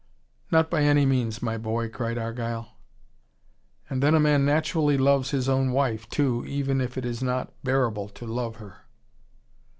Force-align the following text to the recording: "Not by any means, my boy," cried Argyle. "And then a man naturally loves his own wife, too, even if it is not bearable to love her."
"Not 0.49 0.71
by 0.71 0.81
any 0.81 1.05
means, 1.05 1.43
my 1.43 1.59
boy," 1.59 1.87
cried 1.87 2.17
Argyle. 2.17 2.69
"And 3.87 4.01
then 4.01 4.15
a 4.15 4.19
man 4.19 4.43
naturally 4.43 4.97
loves 4.97 5.29
his 5.29 5.47
own 5.47 5.71
wife, 5.73 6.09
too, 6.09 6.43
even 6.47 6.81
if 6.81 6.97
it 6.97 7.05
is 7.05 7.21
not 7.21 7.53
bearable 7.63 8.09
to 8.09 8.25
love 8.25 8.55
her." 8.55 8.87